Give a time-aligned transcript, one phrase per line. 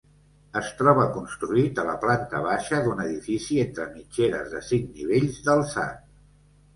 [0.59, 6.01] Es troba construït a la planta baixa d'un edifici entre mitgeres de cinc nivells d'alçat.